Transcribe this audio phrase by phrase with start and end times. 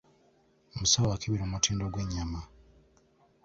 [0.73, 2.41] Omusawo akebera omutindo gw'ennyama.